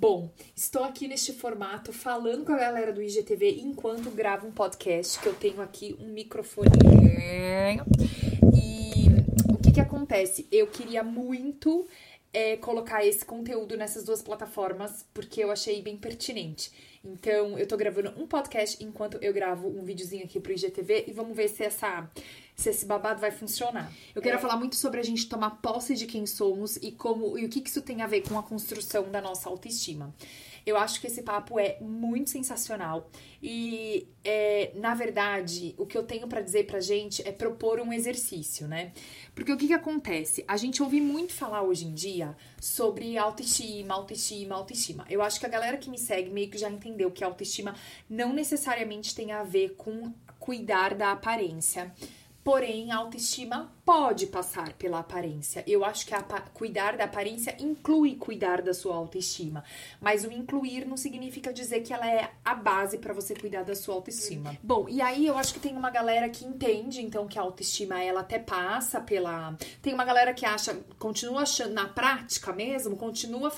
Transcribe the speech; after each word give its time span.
Bom, 0.00 0.30
estou 0.56 0.82
aqui 0.82 1.06
neste 1.06 1.30
formato 1.30 1.92
falando 1.92 2.46
com 2.46 2.52
a 2.52 2.56
galera 2.56 2.90
do 2.90 3.02
IGTV 3.02 3.60
enquanto 3.60 4.10
gravo 4.10 4.46
um 4.46 4.50
podcast, 4.50 5.20
que 5.20 5.26
eu 5.26 5.34
tenho 5.34 5.60
aqui 5.60 5.94
um 6.00 6.06
microfone. 6.06 6.70
E 8.54 9.52
o 9.52 9.58
que 9.58 9.72
que 9.72 9.78
acontece? 9.78 10.48
Eu 10.50 10.68
queria 10.68 11.04
muito 11.04 11.86
é, 12.32 12.56
colocar 12.56 13.04
esse 13.04 13.24
conteúdo 13.24 13.76
nessas 13.76 14.04
duas 14.04 14.22
plataformas, 14.22 15.04
porque 15.12 15.42
eu 15.42 15.50
achei 15.50 15.82
bem 15.82 15.96
pertinente. 15.96 16.70
Então, 17.04 17.58
eu 17.58 17.66
tô 17.66 17.76
gravando 17.76 18.12
um 18.20 18.26
podcast 18.26 18.82
enquanto 18.84 19.16
eu 19.22 19.32
gravo 19.32 19.68
um 19.68 19.82
videozinho 19.82 20.24
aqui 20.24 20.38
pro 20.38 20.52
IGTV 20.52 21.06
e 21.08 21.12
vamos 21.12 21.34
ver 21.34 21.48
se 21.48 21.64
essa 21.64 22.08
se 22.54 22.68
esse 22.68 22.84
babado 22.84 23.18
vai 23.20 23.30
funcionar. 23.30 23.90
Eu 24.14 24.20
quero 24.20 24.36
é. 24.36 24.38
falar 24.38 24.56
muito 24.56 24.76
sobre 24.76 25.00
a 25.00 25.02
gente 25.02 25.26
tomar 25.26 25.62
posse 25.62 25.94
de 25.94 26.06
quem 26.06 26.26
somos 26.26 26.76
e 26.76 26.92
como 26.92 27.38
e 27.38 27.46
o 27.46 27.48
que 27.48 27.66
isso 27.66 27.80
tem 27.80 28.02
a 28.02 28.06
ver 28.06 28.20
com 28.20 28.38
a 28.38 28.42
construção 28.42 29.10
da 29.10 29.20
nossa 29.20 29.48
autoestima. 29.48 30.14
Eu 30.64 30.76
acho 30.76 31.00
que 31.00 31.06
esse 31.06 31.22
papo 31.22 31.58
é 31.58 31.78
muito 31.80 32.30
sensacional 32.30 33.10
e, 33.42 34.06
é, 34.22 34.72
na 34.74 34.94
verdade, 34.94 35.74
o 35.78 35.86
que 35.86 35.96
eu 35.96 36.02
tenho 36.02 36.28
para 36.28 36.40
dizer 36.40 36.66
pra 36.66 36.80
gente 36.80 37.26
é 37.26 37.32
propor 37.32 37.80
um 37.80 37.92
exercício, 37.92 38.68
né? 38.68 38.92
Porque 39.34 39.52
o 39.52 39.56
que, 39.56 39.68
que 39.68 39.72
acontece? 39.72 40.44
A 40.46 40.56
gente 40.56 40.82
ouve 40.82 41.00
muito 41.00 41.32
falar 41.32 41.62
hoje 41.62 41.86
em 41.86 41.94
dia 41.94 42.36
sobre 42.60 43.16
autoestima, 43.16 43.94
autoestima, 43.94 44.54
autoestima. 44.54 45.06
Eu 45.08 45.22
acho 45.22 45.40
que 45.40 45.46
a 45.46 45.48
galera 45.48 45.78
que 45.78 45.88
me 45.88 45.98
segue 45.98 46.30
meio 46.30 46.50
que 46.50 46.58
já 46.58 46.70
entendeu 46.70 47.10
que 47.10 47.24
autoestima 47.24 47.74
não 48.08 48.32
necessariamente 48.32 49.14
tem 49.14 49.32
a 49.32 49.42
ver 49.42 49.74
com 49.76 50.12
cuidar 50.38 50.94
da 50.94 51.12
aparência 51.12 51.92
Porém, 52.42 52.90
a 52.90 52.96
autoestima 52.96 53.70
pode 53.84 54.26
passar 54.26 54.72
pela 54.74 55.00
aparência. 55.00 55.62
Eu 55.66 55.84
acho 55.84 56.06
que 56.06 56.14
cuidar 56.54 56.96
da 56.96 57.04
aparência 57.04 57.54
inclui 57.58 58.14
cuidar 58.16 58.62
da 58.62 58.72
sua 58.72 58.96
autoestima. 58.96 59.62
Mas 60.00 60.24
o 60.24 60.32
incluir 60.32 60.86
não 60.86 60.96
significa 60.96 61.52
dizer 61.52 61.80
que 61.80 61.92
ela 61.92 62.10
é 62.10 62.30
a 62.44 62.54
base 62.54 62.98
para 62.98 63.12
você 63.12 63.34
cuidar 63.34 63.62
da 63.62 63.74
sua 63.74 63.94
autoestima. 63.94 64.56
Bom, 64.62 64.88
e 64.88 65.02
aí 65.02 65.26
eu 65.26 65.36
acho 65.36 65.52
que 65.52 65.60
tem 65.60 65.76
uma 65.76 65.90
galera 65.90 66.28
que 66.30 66.44
entende, 66.44 67.02
então, 67.02 67.26
que 67.26 67.38
a 67.38 67.42
autoestima 67.42 68.02
ela 68.02 68.20
até 68.20 68.38
passa 68.38 69.00
pela. 69.00 69.54
Tem 69.82 69.92
uma 69.92 70.04
galera 70.04 70.32
que 70.32 70.46
acha, 70.46 70.74
continua 70.98 71.42
achando, 71.42 71.74
na 71.74 71.88
prática 71.88 72.52
mesmo, 72.52 72.96
continua 72.96 73.52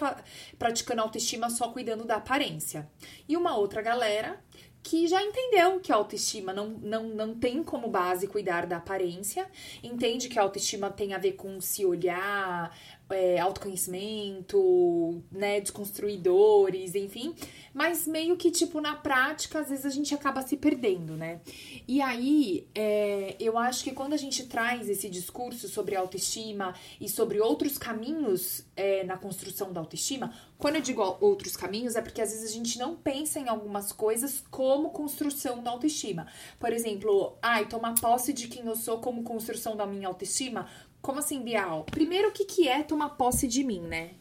praticando 0.58 1.03
autoestima 1.03 1.50
só 1.50 1.69
cuidando 1.69 2.05
da 2.05 2.16
aparência. 2.16 2.91
E 3.28 3.36
uma 3.36 3.56
outra 3.56 3.80
galera 3.80 4.41
que 4.83 5.06
já 5.06 5.22
entendeu 5.22 5.78
que 5.80 5.92
a 5.92 5.97
autoestima 5.97 6.52
não, 6.52 6.69
não, 6.69 7.05
não 7.05 7.34
tem 7.34 7.62
como 7.62 7.88
base 7.88 8.27
cuidar 8.27 8.66
da 8.66 8.78
aparência, 8.78 9.47
entende 9.83 10.28
que 10.28 10.38
a 10.38 10.42
autoestima 10.42 10.91
tem 10.91 11.14
a 11.14 11.19
ver 11.19 11.33
com 11.33 11.61
se 11.61 11.86
olhar, 11.86 12.77
é, 13.11 13.39
autoconhecimento, 13.39 15.22
né, 15.31 15.61
desconstruidores, 15.61 16.95
enfim, 16.95 17.34
mas 17.75 18.06
meio 18.06 18.36
que, 18.36 18.50
tipo, 18.50 18.81
na 18.81 18.94
prática, 18.94 19.61
às 19.61 19.69
vezes 19.69 19.86
a 19.86 19.91
gente 19.91 20.14
acaba 20.14 20.42
se 20.42 20.56
perdendo, 20.56 21.17
né? 21.17 21.41
E 21.86 22.00
aí, 22.00 22.67
é, 22.75 23.36
eu 23.41 23.59
acho 23.59 23.84
que 23.84 23.93
quando 23.93 24.12
a 24.12 24.16
gente 24.16 24.47
traz 24.47 24.88
esse 24.88 25.09
discurso 25.09 25.69
sobre 25.69 25.97
autoestima 25.97 26.75
e 27.00 27.09
sobre 27.09 27.41
outros 27.41 27.78
caminhos 27.78 28.65
é, 28.76 29.05
na 29.05 29.16
construção 29.16 29.72
da 29.72 29.81
autoestima, 29.81 30.32
quando 30.59 30.76
eu 30.76 30.82
digo 30.82 31.03
outros 31.21 31.56
caminhos, 31.56 31.97
é 31.97 32.03
porque 32.03 32.22
às 32.22 32.31
vezes 32.31 32.50
a 32.50 32.55
gente 32.55 32.78
não 32.78 32.94
pensa 32.94 33.41
em 33.41 33.49
algumas 33.49 33.91
coisas 33.91 34.44
como 34.50 34.91
construção 34.91 35.62
da 35.62 35.71
autoestima. 35.71 36.26
Por 36.59 36.72
exemplo, 36.72 37.37
ai, 37.43 37.66
tomar 37.66 37.94
posse 38.00 38.32
de 38.32 38.49
quem 38.49 38.65
eu 38.66 38.76
sou 38.76 38.99
como 38.99 39.22
construção 39.22 39.76
da 39.76 39.87
minha 39.87 40.09
autoestima, 40.09 40.69
como 41.02 41.18
assim, 41.18 41.42
Bial? 41.42 41.84
Primeiro, 41.90 42.28
o 42.28 42.32
que, 42.32 42.44
que 42.44 42.68
é 42.68 42.82
tomar 42.82 43.10
posse 43.10 43.48
de 43.48 43.64
mim, 43.64 43.80
né? 43.80 44.12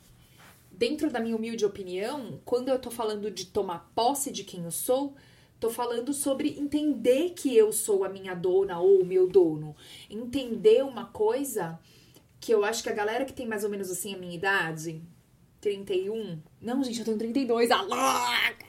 Dentro 0.71 1.11
da 1.11 1.19
minha 1.19 1.35
humilde 1.35 1.63
opinião, 1.63 2.41
quando 2.43 2.69
eu 2.69 2.79
tô 2.79 2.89
falando 2.89 3.29
de 3.29 3.45
tomar 3.45 3.91
posse 3.93 4.31
de 4.31 4.43
quem 4.43 4.63
eu 4.63 4.71
sou, 4.71 5.13
tô 5.59 5.69
falando 5.69 6.11
sobre 6.11 6.59
entender 6.59 7.33
que 7.35 7.55
eu 7.55 7.71
sou 7.71 8.03
a 8.03 8.09
minha 8.09 8.33
dona 8.33 8.79
ou 8.79 9.01
o 9.01 9.05
meu 9.05 9.27
dono. 9.27 9.75
Entender 10.09 10.83
uma 10.83 11.05
coisa 11.05 11.79
que 12.39 12.51
eu 12.51 12.65
acho 12.65 12.81
que 12.81 12.89
a 12.89 12.93
galera 12.93 13.25
que 13.25 13.33
tem 13.33 13.47
mais 13.47 13.63
ou 13.63 13.69
menos 13.69 13.91
assim 13.91 14.15
a 14.15 14.17
minha 14.17 14.35
idade, 14.35 15.03
31. 15.61 16.41
Não, 16.59 16.83
gente, 16.83 16.97
eu 16.97 17.05
tenho 17.05 17.17
32, 17.19 17.69
a 17.69 17.81
louca! 17.81 18.65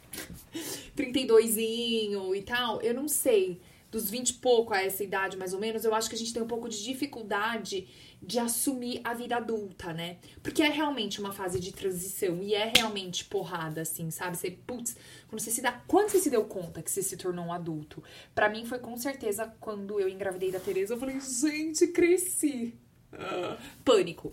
32 0.94 1.56
e 1.56 2.42
tal, 2.44 2.82
eu 2.82 2.92
não 2.92 3.08
sei 3.08 3.58
dos 3.92 4.08
20 4.10 4.30
e 4.30 4.34
pouco 4.34 4.72
a 4.72 4.82
essa 4.82 5.04
idade, 5.04 5.36
mais 5.36 5.52
ou 5.52 5.60
menos, 5.60 5.84
eu 5.84 5.94
acho 5.94 6.08
que 6.08 6.14
a 6.14 6.18
gente 6.18 6.32
tem 6.32 6.42
um 6.42 6.46
pouco 6.46 6.66
de 6.66 6.82
dificuldade 6.82 7.86
de 8.22 8.38
assumir 8.38 9.02
a 9.04 9.12
vida 9.12 9.36
adulta, 9.36 9.92
né? 9.92 10.16
Porque 10.42 10.62
é 10.62 10.68
realmente 10.70 11.20
uma 11.20 11.30
fase 11.30 11.60
de 11.60 11.72
transição 11.72 12.42
e 12.42 12.54
é 12.54 12.72
realmente 12.74 13.26
porrada, 13.26 13.82
assim, 13.82 14.10
sabe? 14.10 14.38
Você, 14.38 14.50
putz, 14.50 14.96
quando 15.28 15.40
você 15.40 15.50
se 15.50 15.60
dá. 15.60 15.72
Quando 15.86 16.08
você 16.08 16.20
se 16.20 16.30
deu 16.30 16.44
conta 16.46 16.80
que 16.80 16.90
você 16.90 17.02
se 17.02 17.16
tornou 17.18 17.44
um 17.44 17.52
adulto? 17.52 18.02
para 18.34 18.48
mim 18.48 18.64
foi 18.64 18.78
com 18.78 18.96
certeza 18.96 19.54
quando 19.60 20.00
eu 20.00 20.08
engravidei 20.08 20.50
da 20.50 20.58
Tereza, 20.58 20.94
eu 20.94 20.98
falei, 20.98 21.20
gente, 21.20 21.88
cresci. 21.88 22.74
Pânico. 23.84 24.32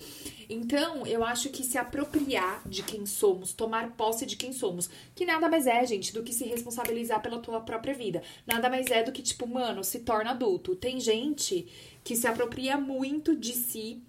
Então, 0.49 1.05
eu 1.05 1.23
acho 1.23 1.49
que 1.49 1.63
se 1.63 1.77
apropriar 1.77 2.61
de 2.67 2.83
quem 2.83 3.05
somos, 3.05 3.53
tomar 3.53 3.91
posse 3.91 4.25
de 4.25 4.35
quem 4.35 4.51
somos, 4.53 4.89
que 5.15 5.25
nada 5.25 5.49
mais 5.49 5.67
é, 5.67 5.85
gente, 5.85 6.13
do 6.13 6.23
que 6.23 6.33
se 6.33 6.45
responsabilizar 6.45 7.21
pela 7.21 7.39
tua 7.39 7.61
própria 7.61 7.93
vida. 7.93 8.23
Nada 8.45 8.69
mais 8.69 8.87
é 8.87 9.03
do 9.03 9.11
que, 9.11 9.21
tipo, 9.21 9.47
mano, 9.47 9.83
se 9.83 9.99
torna 9.99 10.31
adulto. 10.31 10.75
Tem 10.75 10.99
gente 10.99 11.67
que 12.03 12.15
se 12.15 12.27
apropria 12.27 12.77
muito 12.77 13.35
de 13.35 13.53
si 13.53 14.01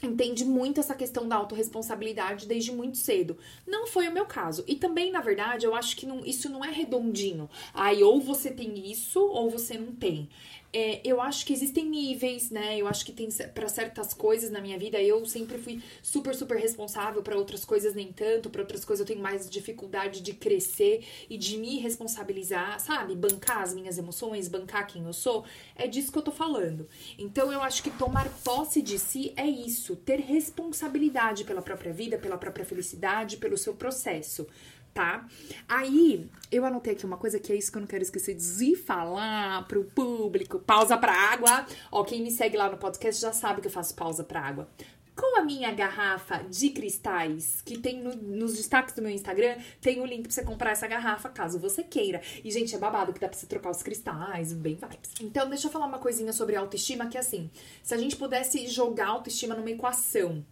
entende 0.00 0.44
muito 0.44 0.78
essa 0.78 0.94
questão 0.94 1.26
da 1.26 1.36
autorresponsabilidade 1.36 2.46
desde 2.46 2.70
muito 2.70 2.96
cedo. 2.96 3.36
Não 3.66 3.86
foi 3.86 4.06
o 4.08 4.12
meu 4.12 4.26
caso. 4.26 4.64
E 4.66 4.76
também, 4.76 5.10
na 5.10 5.20
verdade, 5.20 5.66
eu 5.66 5.74
acho 5.74 5.96
que 5.96 6.06
não, 6.06 6.24
isso 6.24 6.48
não 6.48 6.64
é 6.64 6.70
redondinho. 6.70 7.50
Aí, 7.74 8.02
ou 8.02 8.20
você 8.20 8.50
tem 8.50 8.90
isso, 8.90 9.20
ou 9.20 9.50
você 9.50 9.76
não 9.76 9.92
tem. 9.92 10.28
É, 10.70 11.00
eu 11.02 11.20
acho 11.20 11.46
que 11.46 11.52
existem 11.52 11.86
níveis, 11.86 12.50
né? 12.50 12.76
Eu 12.76 12.86
acho 12.86 13.04
que 13.04 13.12
tem 13.12 13.28
para 13.54 13.68
certas 13.68 14.12
coisas 14.12 14.50
na 14.50 14.60
minha 14.60 14.78
vida 14.78 15.00
eu 15.00 15.24
sempre 15.24 15.56
fui 15.56 15.82
super, 16.02 16.34
super 16.34 16.58
responsável, 16.58 17.22
para 17.22 17.36
outras 17.36 17.64
coisas 17.64 17.94
nem 17.94 18.12
tanto, 18.12 18.50
para 18.50 18.60
outras 18.60 18.84
coisas 18.84 19.00
eu 19.00 19.06
tenho 19.06 19.22
mais 19.22 19.48
dificuldade 19.48 20.20
de 20.20 20.34
crescer 20.34 21.04
e 21.30 21.38
de 21.38 21.56
me 21.56 21.78
responsabilizar, 21.78 22.78
sabe? 22.80 23.14
Bancar 23.14 23.62
as 23.62 23.72
minhas 23.72 23.96
emoções, 23.96 24.48
bancar 24.48 24.86
quem 24.86 25.04
eu 25.04 25.12
sou. 25.12 25.44
É 25.74 25.86
disso 25.86 26.12
que 26.12 26.18
eu 26.18 26.22
tô 26.22 26.32
falando. 26.32 26.86
Então 27.18 27.50
eu 27.50 27.62
acho 27.62 27.82
que 27.82 27.90
tomar 27.90 28.28
posse 28.44 28.82
de 28.82 28.98
si 28.98 29.32
é 29.36 29.46
isso, 29.46 29.96
ter 29.96 30.20
responsabilidade 30.20 31.44
pela 31.44 31.62
própria 31.62 31.92
vida, 31.92 32.18
pela 32.18 32.36
própria 32.36 32.64
felicidade, 32.64 33.38
pelo 33.38 33.56
seu 33.56 33.74
processo 33.74 34.46
tá? 34.94 35.26
Aí, 35.68 36.28
eu 36.50 36.64
anotei 36.64 36.92
aqui 36.92 37.06
uma 37.06 37.16
coisa 37.16 37.38
que 37.38 37.52
é 37.52 37.56
isso 37.56 37.70
que 37.70 37.78
eu 37.78 37.80
não 37.80 37.86
quero 37.86 38.02
esquecer 38.02 38.34
de 38.34 38.76
falar 38.76 39.66
pro 39.68 39.84
público. 39.84 40.58
Pausa 40.58 40.96
pra 40.96 41.12
água. 41.12 41.66
Ó, 41.90 42.02
quem 42.04 42.22
me 42.22 42.30
segue 42.30 42.56
lá 42.56 42.70
no 42.70 42.78
podcast 42.78 43.20
já 43.20 43.32
sabe 43.32 43.60
que 43.60 43.66
eu 43.66 43.72
faço 43.72 43.94
pausa 43.94 44.24
pra 44.24 44.40
água. 44.40 44.68
Com 45.14 45.36
a 45.36 45.42
minha 45.42 45.72
garrafa 45.72 46.44
de 46.44 46.70
cristais, 46.70 47.60
que 47.60 47.76
tem 47.76 48.00
no, 48.00 48.14
nos 48.14 48.56
destaques 48.56 48.94
do 48.94 49.02
meu 49.02 49.10
Instagram, 49.10 49.56
tem 49.80 49.98
o 49.98 50.04
um 50.04 50.06
link 50.06 50.22
pra 50.22 50.30
você 50.30 50.44
comprar 50.44 50.70
essa 50.70 50.86
garrafa, 50.86 51.28
caso 51.28 51.58
você 51.58 51.82
queira. 51.82 52.22
E, 52.44 52.50
gente, 52.52 52.72
é 52.74 52.78
babado 52.78 53.12
que 53.12 53.18
dá 53.18 53.28
pra 53.28 53.36
você 53.36 53.46
trocar 53.46 53.70
os 53.70 53.82
cristais, 53.82 54.52
bem 54.52 54.76
vibes. 54.76 55.10
Então, 55.20 55.48
deixa 55.48 55.66
eu 55.66 55.72
falar 55.72 55.86
uma 55.86 55.98
coisinha 55.98 56.32
sobre 56.32 56.54
autoestima, 56.54 57.08
que 57.08 57.16
é 57.16 57.20
assim, 57.20 57.50
se 57.82 57.92
a 57.92 57.98
gente 57.98 58.14
pudesse 58.14 58.68
jogar 58.68 59.08
autoestima 59.08 59.56
numa 59.56 59.70
equação, 59.70 60.44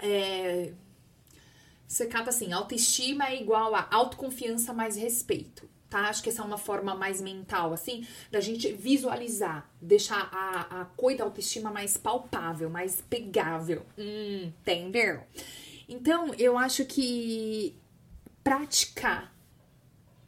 é, 0.00 0.72
você 1.94 2.06
cata 2.06 2.30
assim, 2.30 2.52
autoestima 2.52 3.28
é 3.28 3.40
igual 3.40 3.72
a 3.72 3.86
autoconfiança 3.88 4.72
mais 4.72 4.96
respeito, 4.96 5.70
tá? 5.88 6.08
Acho 6.08 6.24
que 6.24 6.28
essa 6.28 6.42
é 6.42 6.44
uma 6.44 6.58
forma 6.58 6.92
mais 6.92 7.20
mental, 7.20 7.72
assim, 7.72 8.04
da 8.32 8.40
gente 8.40 8.72
visualizar, 8.72 9.70
deixar 9.80 10.28
a, 10.32 10.80
a 10.80 10.84
coisa 10.86 11.18
da 11.18 11.24
autoestima 11.24 11.70
mais 11.70 11.96
palpável, 11.96 12.68
mais 12.68 13.00
pegável. 13.00 13.86
Hum, 13.96 14.52
entendeu? 14.60 15.22
Então, 15.88 16.34
eu 16.34 16.58
acho 16.58 16.84
que 16.84 17.76
praticar 18.42 19.32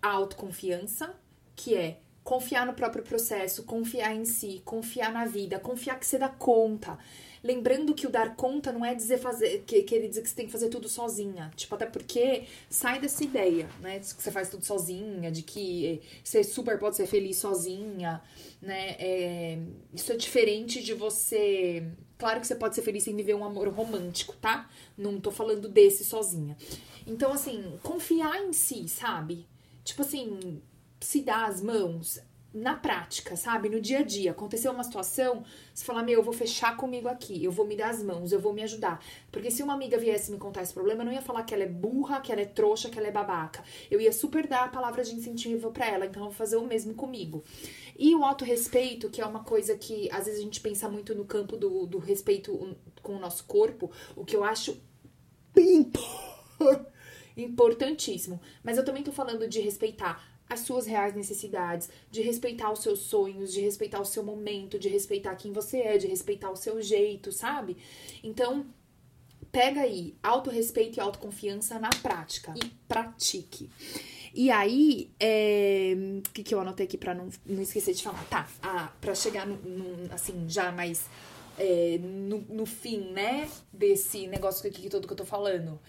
a 0.00 0.08
autoconfiança, 0.08 1.18
que 1.56 1.74
é 1.74 1.98
confiar 2.26 2.66
no 2.66 2.74
próprio 2.74 3.04
processo, 3.04 3.62
confiar 3.62 4.12
em 4.12 4.24
si, 4.24 4.60
confiar 4.64 5.12
na 5.12 5.26
vida, 5.26 5.60
confiar 5.60 5.96
que 5.96 6.04
você 6.04 6.18
dá 6.18 6.28
conta. 6.28 6.98
Lembrando 7.40 7.94
que 7.94 8.04
o 8.04 8.10
dar 8.10 8.34
conta 8.34 8.72
não 8.72 8.84
é 8.84 8.96
dizer 8.96 9.18
fazer, 9.18 9.62
que, 9.64 9.84
querer 9.84 10.08
dizer 10.08 10.22
que 10.22 10.28
você 10.28 10.34
tem 10.34 10.46
que 10.46 10.50
fazer 10.50 10.68
tudo 10.68 10.88
sozinha. 10.88 11.52
Tipo, 11.54 11.76
até 11.76 11.86
porque 11.86 12.42
sai 12.68 12.98
dessa 12.98 13.22
ideia, 13.22 13.68
né? 13.80 14.00
De 14.00 14.12
que 14.12 14.20
você 14.20 14.32
faz 14.32 14.50
tudo 14.50 14.64
sozinha, 14.64 15.30
de 15.30 15.44
que 15.44 16.02
você 16.24 16.42
super 16.42 16.76
pode 16.80 16.96
ser 16.96 17.06
feliz 17.06 17.36
sozinha, 17.36 18.20
né? 18.60 18.96
É, 18.98 19.58
isso 19.94 20.10
é 20.10 20.16
diferente 20.16 20.82
de 20.82 20.94
você. 20.94 21.86
Claro 22.18 22.40
que 22.40 22.46
você 22.48 22.56
pode 22.56 22.74
ser 22.74 22.82
feliz 22.82 23.04
sem 23.04 23.14
viver 23.14 23.34
um 23.34 23.44
amor 23.44 23.68
romântico, 23.68 24.34
tá? 24.34 24.68
Não 24.98 25.20
tô 25.20 25.30
falando 25.30 25.68
desse 25.68 26.04
sozinha. 26.04 26.56
Então, 27.06 27.32
assim, 27.32 27.78
confiar 27.84 28.42
em 28.42 28.52
si, 28.52 28.88
sabe? 28.88 29.46
Tipo 29.84 30.02
assim, 30.02 30.60
se 31.00 31.22
dar 31.22 31.46
as 31.46 31.60
mãos 31.60 32.20
na 32.56 32.74
prática, 32.74 33.36
sabe? 33.36 33.68
No 33.68 33.80
dia 33.80 33.98
a 33.98 34.02
dia. 34.02 34.30
Aconteceu 34.30 34.72
uma 34.72 34.82
situação, 34.82 35.44
você 35.74 35.84
fala, 35.84 36.02
meu, 36.02 36.20
eu 36.20 36.22
vou 36.22 36.32
fechar 36.32 36.74
comigo 36.74 37.06
aqui, 37.06 37.44
eu 37.44 37.52
vou 37.52 37.66
me 37.66 37.76
dar 37.76 37.90
as 37.90 38.02
mãos, 38.02 38.32
eu 38.32 38.40
vou 38.40 38.54
me 38.54 38.62
ajudar. 38.62 39.04
Porque 39.30 39.50
se 39.50 39.62
uma 39.62 39.74
amiga 39.74 39.98
viesse 39.98 40.32
me 40.32 40.38
contar 40.38 40.62
esse 40.62 40.72
problema, 40.72 41.02
eu 41.02 41.06
não 41.06 41.12
ia 41.12 41.20
falar 41.20 41.42
que 41.42 41.52
ela 41.52 41.64
é 41.64 41.68
burra, 41.68 42.20
que 42.20 42.32
ela 42.32 42.40
é 42.40 42.46
trouxa, 42.46 42.88
que 42.88 42.98
ela 42.98 43.08
é 43.08 43.10
babaca. 43.10 43.62
Eu 43.90 44.00
ia 44.00 44.10
super 44.10 44.46
dar 44.46 44.64
a 44.64 44.68
palavra 44.68 45.04
de 45.04 45.14
incentivo 45.14 45.70
para 45.70 45.86
ela, 45.86 46.06
então 46.06 46.22
eu 46.22 46.28
vou 46.28 46.34
fazer 46.34 46.56
o 46.56 46.66
mesmo 46.66 46.94
comigo. 46.94 47.44
E 47.98 48.14
o 48.14 48.24
autorrespeito, 48.24 49.10
que 49.10 49.20
é 49.20 49.26
uma 49.26 49.44
coisa 49.44 49.76
que 49.76 50.10
às 50.10 50.24
vezes 50.24 50.40
a 50.40 50.42
gente 50.42 50.60
pensa 50.60 50.88
muito 50.88 51.14
no 51.14 51.26
campo 51.26 51.58
do, 51.58 51.86
do 51.86 51.98
respeito 51.98 52.74
com 53.02 53.16
o 53.16 53.20
nosso 53.20 53.44
corpo, 53.44 53.90
o 54.16 54.24
que 54.24 54.34
eu 54.34 54.42
acho 54.42 54.80
importantíssimo. 57.36 58.40
Mas 58.64 58.78
eu 58.78 58.84
também 58.84 59.02
tô 59.02 59.12
falando 59.12 59.46
de 59.46 59.60
respeitar 59.60 60.35
as 60.48 60.60
suas 60.60 60.86
reais 60.86 61.14
necessidades, 61.14 61.88
de 62.10 62.22
respeitar 62.22 62.70
os 62.72 62.80
seus 62.80 63.00
sonhos, 63.00 63.52
de 63.52 63.60
respeitar 63.60 64.00
o 64.00 64.04
seu 64.04 64.22
momento, 64.22 64.78
de 64.78 64.88
respeitar 64.88 65.34
quem 65.36 65.52
você 65.52 65.78
é, 65.78 65.98
de 65.98 66.06
respeitar 66.06 66.50
o 66.50 66.56
seu 66.56 66.80
jeito, 66.80 67.32
sabe? 67.32 67.76
Então, 68.22 68.66
pega 69.50 69.80
aí 69.80 70.14
autorrespeito 70.22 70.98
e 70.98 71.00
autoconfiança 71.00 71.78
na 71.78 71.90
prática 71.90 72.54
e 72.56 72.68
pratique. 72.86 73.70
E 74.34 74.50
aí, 74.50 75.10
é... 75.18 75.94
o 76.28 76.30
que, 76.30 76.42
que 76.42 76.54
eu 76.54 76.60
anotei 76.60 76.86
aqui 76.86 76.98
pra 76.98 77.14
não, 77.14 77.28
não 77.44 77.62
esquecer 77.62 77.94
de 77.94 78.02
falar? 78.02 78.22
Tá, 78.24 78.48
ah, 78.62 78.92
pra 79.00 79.14
chegar 79.14 79.46
no 79.46 80.12
assim, 80.12 80.44
já 80.48 80.70
mais 80.70 81.06
é, 81.58 81.98
no, 82.00 82.40
no 82.48 82.66
fim, 82.66 83.12
né, 83.12 83.48
desse 83.72 84.26
negócio 84.26 84.68
aqui 84.68 84.90
todo 84.90 85.06
que 85.06 85.12
eu 85.12 85.16
tô 85.16 85.24
falando 85.24 85.80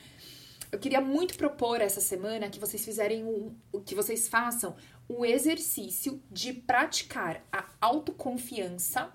eu 0.71 0.79
queria 0.79 1.01
muito 1.01 1.37
propor 1.37 1.81
essa 1.81 2.01
semana 2.01 2.49
que 2.49 2.59
vocês 2.59 2.83
fizerem 2.83 3.23
um, 3.23 3.55
que 3.85 3.95
vocês 3.95 4.27
façam 4.27 4.75
o 5.07 5.25
exercício 5.25 6.21
de 6.29 6.51
praticar 6.53 7.43
a 7.51 7.65
autoconfiança 7.79 9.11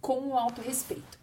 com 0.00 0.28
o 0.28 0.36
autorrespeito. 0.36 1.18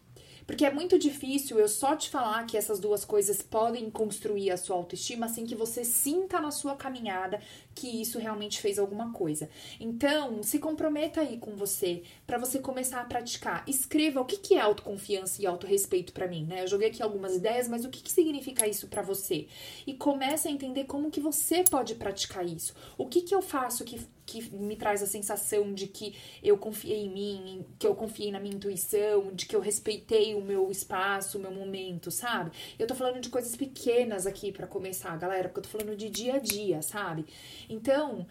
Porque 0.45 0.65
é 0.65 0.71
muito 0.71 0.99
difícil 0.99 1.57
eu 1.57 1.67
só 1.67 1.95
te 1.95 2.09
falar 2.09 2.45
que 2.45 2.55
essas 2.55 2.79
duas 2.79 3.03
coisas 3.03 3.41
podem 3.41 3.89
construir 3.89 4.51
a 4.51 4.57
sua 4.57 4.75
autoestima 4.75 5.25
assim 5.25 5.45
que 5.45 5.55
você 5.55 5.83
sinta 5.83 6.39
na 6.39 6.51
sua 6.51 6.75
caminhada 6.75 7.41
que 7.75 8.01
isso 8.01 8.17
realmente 8.17 8.61
fez 8.61 8.79
alguma 8.79 9.11
coisa. 9.11 9.49
Então, 9.79 10.41
se 10.41 10.57
comprometa 10.57 11.19
aí 11.19 11.37
com 11.37 11.55
você 11.57 12.03
para 12.25 12.37
você 12.37 12.59
começar 12.59 13.01
a 13.01 13.05
praticar. 13.05 13.63
Escreva 13.67 14.21
o 14.21 14.25
que, 14.25 14.37
que 14.37 14.55
é 14.55 14.61
autoconfiança 14.61 15.41
e 15.41 15.45
autorrespeito 15.45 16.13
para 16.13 16.27
mim, 16.27 16.45
né? 16.45 16.63
Eu 16.63 16.67
joguei 16.67 16.87
aqui 16.87 17.03
algumas 17.03 17.35
ideias, 17.35 17.67
mas 17.67 17.83
o 17.83 17.89
que, 17.89 18.01
que 18.01 18.11
significa 18.11 18.65
isso 18.65 18.87
para 18.87 19.01
você? 19.01 19.47
E 19.85 19.93
comece 19.93 20.47
a 20.47 20.51
entender 20.51 20.85
como 20.85 21.11
que 21.11 21.19
você 21.19 21.63
pode 21.63 21.95
praticar 21.95 22.45
isso. 22.45 22.73
O 22.97 23.05
que, 23.07 23.21
que 23.21 23.35
eu 23.35 23.41
faço 23.41 23.83
que, 23.83 23.99
que 24.25 24.55
me 24.55 24.77
traz 24.77 25.03
a 25.03 25.07
sensação 25.07 25.73
de 25.73 25.87
que 25.87 26.15
eu 26.41 26.57
confiei 26.57 27.05
em 27.05 27.09
mim, 27.09 27.65
que 27.77 27.85
eu 27.85 27.93
confiei 27.93 28.31
na 28.31 28.39
minha 28.39 28.55
intuição, 28.55 29.33
de 29.33 29.45
que 29.45 29.55
eu 29.55 29.59
respeitei 29.59 30.33
o 30.33 30.41
meu 30.41 30.71
espaço, 30.71 31.37
o 31.37 31.41
meu 31.41 31.51
momento, 31.51 32.09
sabe? 32.09 32.51
Eu 32.79 32.87
tô 32.87 32.95
falando 32.95 33.19
de 33.19 33.29
coisas 33.29 33.55
pequenas 33.55 34.25
aqui 34.25 34.51
para 34.51 34.65
começar, 34.65 35.17
galera, 35.17 35.49
porque 35.49 35.59
eu 35.59 35.63
tô 35.63 35.77
falando 35.77 35.95
de 35.97 36.09
dia 36.09 36.35
a 36.35 36.39
dia, 36.39 36.81
sabe? 36.81 37.25
Então, 37.69 38.27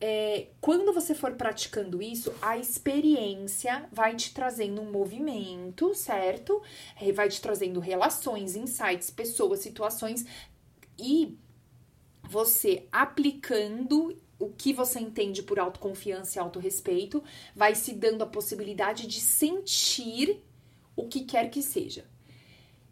é, 0.00 0.48
quando 0.60 0.92
você 0.92 1.14
for 1.14 1.32
praticando 1.34 2.00
isso, 2.00 2.32
a 2.40 2.56
experiência 2.56 3.88
vai 3.92 4.14
te 4.14 4.32
trazendo 4.32 4.80
um 4.80 4.90
movimento, 4.90 5.94
certo? 5.94 6.62
É, 7.00 7.10
vai 7.12 7.28
te 7.28 7.40
trazendo 7.40 7.80
relações, 7.80 8.54
insights, 8.54 9.10
pessoas, 9.10 9.60
situações 9.60 10.24
e 10.98 11.36
você 12.22 12.86
aplicando 12.92 14.16
o 14.38 14.50
que 14.50 14.72
você 14.72 15.00
entende 15.00 15.42
por 15.42 15.58
autoconfiança 15.58 16.38
e 16.38 16.40
autorrespeito, 16.40 17.24
vai 17.56 17.74
se 17.74 17.92
dando 17.92 18.22
a 18.22 18.26
possibilidade 18.26 19.06
de 19.06 19.20
sentir 19.20 20.44
o 20.94 21.08
que 21.08 21.24
quer 21.24 21.50
que 21.50 21.60
seja. 21.60 22.04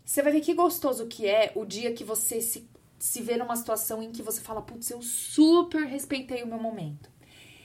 Você 0.04 0.22
vai 0.22 0.32
ver 0.32 0.40
que 0.40 0.54
gostoso 0.54 1.06
que 1.06 1.26
é 1.26 1.52
o 1.54 1.64
dia 1.64 1.92
que 1.92 2.02
você 2.02 2.40
se 2.40 2.68
se 2.98 3.22
vê 3.22 3.36
numa 3.36 3.56
situação 3.56 4.02
em 4.02 4.10
que 4.10 4.22
você 4.22 4.40
fala, 4.40 4.62
putz, 4.62 4.90
eu 4.90 5.02
super 5.02 5.84
respeitei 5.84 6.42
o 6.42 6.46
meu 6.46 6.58
momento. 6.58 7.10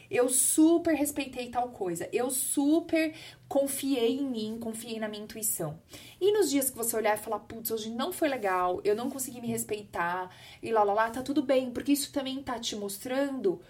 Eu 0.09 0.27
super 0.27 0.93
respeitei 0.93 1.49
tal 1.49 1.69
coisa. 1.69 2.09
Eu 2.11 2.29
super 2.29 3.15
confiei 3.47 4.17
em 4.17 4.29
mim, 4.29 4.57
confiei 4.59 4.99
na 4.99 5.07
minha 5.07 5.23
intuição. 5.23 5.79
E 6.19 6.33
nos 6.33 6.49
dias 6.49 6.69
que 6.69 6.75
você 6.75 6.97
olhar 6.97 7.17
e 7.17 7.21
falar, 7.21 7.39
putz, 7.39 7.71
hoje 7.71 7.89
não 7.89 8.11
foi 8.11 8.27
legal, 8.27 8.81
eu 8.83 8.93
não 8.93 9.09
consegui 9.09 9.39
me 9.39 9.47
respeitar, 9.47 10.29
e 10.61 10.69
lá 10.71 10.83
lá 10.83 10.93
lá, 10.93 11.09
tá 11.09 11.21
tudo 11.21 11.41
bem, 11.41 11.71
porque 11.71 11.93
isso 11.93 12.11
também 12.11 12.43
tá 12.43 12.59
te 12.59 12.75
mostrando 12.75 13.61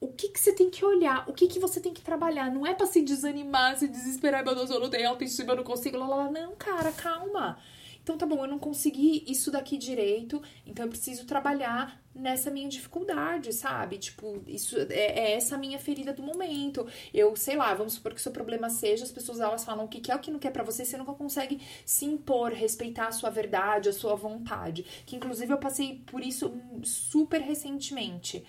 o 0.00 0.08
que, 0.08 0.28
que 0.28 0.38
você 0.38 0.52
tem 0.52 0.70
que 0.70 0.84
olhar, 0.84 1.28
o 1.28 1.32
que, 1.32 1.48
que 1.48 1.58
você 1.58 1.80
tem 1.80 1.92
que 1.92 2.02
trabalhar. 2.02 2.48
Não 2.48 2.66
é 2.66 2.72
pra 2.72 2.86
se 2.86 3.02
desanimar, 3.02 3.76
se 3.76 3.88
desesperar, 3.88 4.44
meu 4.44 4.54
Deus, 4.54 4.70
eu 4.70 4.78
não 4.78 4.90
tenho 4.90 5.08
autoestima, 5.08 5.52
eu 5.52 5.56
não 5.56 5.64
consigo, 5.64 5.98
lá 5.98 6.06
lá 6.06 6.16
lá. 6.16 6.30
Não, 6.30 6.54
cara, 6.54 6.92
calma. 6.92 7.58
Então 8.06 8.16
tá 8.16 8.24
bom, 8.24 8.44
eu 8.44 8.48
não 8.48 8.60
consegui 8.60 9.24
isso 9.26 9.50
daqui 9.50 9.76
direito, 9.76 10.40
então 10.64 10.84
eu 10.84 10.88
preciso 10.88 11.26
trabalhar 11.26 12.00
nessa 12.14 12.52
minha 12.52 12.68
dificuldade, 12.68 13.52
sabe? 13.52 13.98
Tipo, 13.98 14.44
isso 14.46 14.76
é, 14.78 14.94
é 14.94 15.32
essa 15.32 15.58
minha 15.58 15.76
ferida 15.76 16.12
do 16.12 16.22
momento. 16.22 16.86
Eu, 17.12 17.34
sei 17.34 17.56
lá, 17.56 17.74
vamos 17.74 17.94
supor 17.94 18.14
que 18.14 18.20
o 18.20 18.22
seu 18.22 18.30
problema 18.30 18.70
seja, 18.70 19.02
as 19.02 19.10
pessoas 19.10 19.40
elas 19.40 19.64
falam 19.64 19.86
o 19.86 19.88
que 19.88 20.00
quer 20.00 20.14
o 20.14 20.20
que 20.20 20.30
não 20.30 20.38
quer 20.38 20.52
para 20.52 20.62
você, 20.62 20.84
você 20.84 20.96
nunca 20.96 21.14
consegue 21.14 21.60
se 21.84 22.04
impor, 22.04 22.52
respeitar 22.52 23.08
a 23.08 23.12
sua 23.12 23.28
verdade, 23.28 23.88
a 23.88 23.92
sua 23.92 24.14
vontade. 24.14 24.86
Que 25.04 25.16
inclusive 25.16 25.52
eu 25.52 25.58
passei 25.58 26.00
por 26.06 26.22
isso 26.22 26.54
super 26.84 27.40
recentemente. 27.40 28.44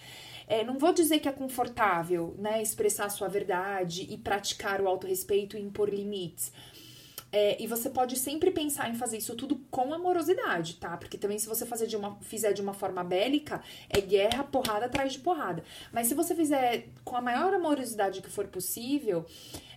É, 0.48 0.64
não 0.64 0.78
vou 0.78 0.94
dizer 0.94 1.18
que 1.18 1.28
é 1.28 1.32
confortável, 1.32 2.36
né, 2.38 2.62
expressar 2.62 3.08
a 3.08 3.10
sua 3.10 3.28
verdade 3.28 4.06
e 4.08 4.20
praticar 4.20 4.80
o 4.82 4.88
autorrespeito 4.88 5.58
e 5.58 5.62
impor 5.62 5.90
limites 5.90 6.52
é, 7.32 7.62
e 7.62 7.68
você 7.68 7.90
pode 7.90 8.18
sempre 8.18 8.52
pensar 8.52 8.90
em 8.90 8.96
fazer 8.96 9.18
isso 9.18 9.36
tudo 9.36 9.58
com 9.70 9.94
amorosidade, 9.94 10.76
tá? 10.76 10.96
Porque 10.96 11.18
também 11.18 11.38
se 11.38 11.48
você 11.48 11.66
fazer 11.66 11.88
de 11.88 11.96
uma, 11.96 12.18
fizer 12.22 12.54
de 12.54 12.62
uma 12.62 12.74
forma 12.74 13.04
bélica, 13.04 13.62
é 13.90 14.00
guerra, 14.00 14.44
porrada 14.44 14.86
atrás 14.86 15.14
de 15.14 15.20
porrada. 15.20 15.64
Mas 15.92 16.08
se 16.08 16.14
você 16.14 16.34
fizer 16.34 16.88
com 17.04 17.16
a 17.16 17.22
maior 17.22 17.54
amorosidade 17.54 18.22
que 18.22 18.30
for 18.30 18.48
possível, 18.48 19.26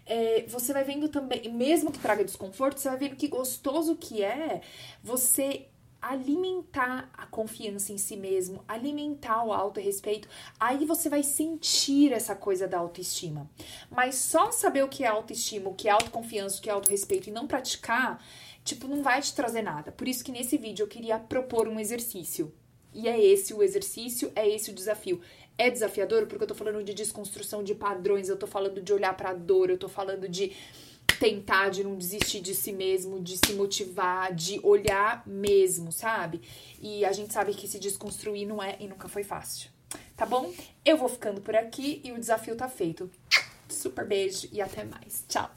é, 0.07 0.45
você 0.49 0.73
vai 0.73 0.85
vendo 0.85 1.09
também, 1.09 1.53
mesmo 1.53 1.93
que 1.93 1.99
traga 1.99 2.25
desconforto, 2.25 2.79
você 2.79 2.89
vai 2.89 2.99
vendo 2.99 3.17
que 3.17 3.29
gostoso 3.29 3.97
que 3.97 4.23
é 4.23 4.61
você 5.03 5.67
alimentar 6.01 7.11
a 7.13 7.27
confiança 7.27 7.93
em 7.93 7.99
si 7.99 8.17
mesmo, 8.17 8.65
alimentar 8.67 9.45
o 9.45 9.53
auto-respeito, 9.53 10.29
aí 10.59 10.85
você 10.85 11.09
vai 11.09 11.23
sentir 11.23 12.13
essa 12.13 12.35
coisa 12.35 12.67
da 12.67 12.79
autoestima. 12.79 13.51
Mas 13.91 14.17
só 14.17 14.51
saber 14.51 14.83
o 14.83 14.89
que 14.89 15.05
é 15.05 15.09
autoestima, 15.09 15.71
o 15.71 15.75
que 15.75 15.89
é 15.89 15.91
autoconfiança, 15.91 16.59
o 16.59 16.63
que 16.63 16.71
é 16.71 16.73
auto-respeito 16.73 17.29
e 17.29 17.33
não 17.33 17.47
praticar, 17.47 18.25
tipo, 18.65 18.89
não 18.89 19.03
vai 19.03 19.21
te 19.21 19.35
trazer 19.35 19.63
nada. 19.63 19.93
Por 19.93 20.09
isso 20.09 20.25
que 20.25 20.33
nesse 20.33 20.57
vídeo 20.57 20.85
eu 20.85 20.89
queria 20.89 21.19
propor 21.19 21.69
um 21.69 21.79
exercício. 21.79 22.53
E 22.93 23.09
é 23.09 23.23
esse 23.23 23.55
o 23.55 23.63
exercício, 23.63 24.33
é 24.35 24.49
esse 24.49 24.71
o 24.71 24.75
desafio. 24.75 25.21
É 25.57 25.71
desafiador 25.71 26.27
porque 26.27 26.43
eu 26.43 26.49
tô 26.49 26.55
falando 26.55 26.83
de 26.83 26.95
desconstrução 26.95 27.63
de 27.63 27.75
padrões, 27.75 28.29
eu 28.29 28.37
tô 28.37 28.47
falando 28.47 28.81
de 28.81 28.93
olhar 28.93 29.15
pra 29.17 29.33
dor, 29.35 29.71
eu 29.71 29.79
tô 29.79 29.89
falando 29.89 30.29
de 30.29 30.53
tentar, 31.21 31.69
de 31.69 31.85
não 31.85 31.97
desistir 31.97 32.41
de 32.41 32.55
si 32.55 32.73
mesmo, 32.73 33.21
de 33.21 33.37
se 33.37 33.53
motivar, 33.53 34.35
de 34.35 34.59
olhar 34.63 35.23
mesmo, 35.27 35.93
sabe? 35.93 36.41
E 36.81 37.05
a 37.05 37.13
gente 37.13 37.31
sabe 37.31 37.53
que 37.53 37.69
se 37.69 37.79
desconstruir 37.79 38.49
não 38.49 38.61
é 38.61 38.77
e 38.81 38.89
nunca 38.89 39.07
foi 39.07 39.23
fácil. 39.23 39.69
Tá 40.17 40.25
bom? 40.25 40.51
Eu 40.83 40.97
vou 40.97 41.11
ficando 41.11 41.43
por 41.43 41.55
aqui 41.55 42.01
e 42.03 42.11
o 42.11 42.19
desafio 42.19 42.57
tá 42.57 42.69
feito. 42.69 43.11
Super 43.69 44.07
beijo 44.07 44.49
e 44.51 44.63
até 44.63 44.83
mais. 44.83 45.23
Tchau. 45.29 45.51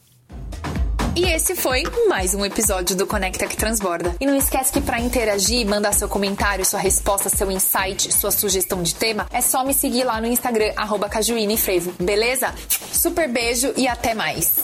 E 1.16 1.26
esse 1.26 1.56
foi 1.56 1.84
mais 2.10 2.34
um 2.34 2.44
episódio 2.44 2.96
do 2.96 3.08
Conecta 3.08 3.48
que 3.48 3.56
Transborda. 3.56 4.16
E 4.20 4.26
não 4.26 4.36
esquece 4.36 4.74
que 4.74 4.82
para 4.82 5.00
interagir, 5.00 5.66
mandar 5.66 5.94
seu 5.94 6.10
comentário, 6.10 6.66
sua 6.66 6.80
resposta, 6.80 7.30
seu 7.30 7.50
insight, 7.52 8.12
sua 8.12 8.32
sugestão 8.32 8.82
de 8.84 8.96
tema, 8.96 9.28
é 9.32 9.40
só 9.40 9.64
me 9.64 9.74
seguir 9.74 10.04
lá 10.04 10.20
no 10.20 10.28
Instagram, 10.28 10.74
arroba 10.76 11.10
Frevo, 11.58 11.94
beleza? 12.00 12.54
Super 12.92 13.30
beijo 13.30 13.72
e 13.78 13.88
até 13.88 14.16
mais! 14.16 14.63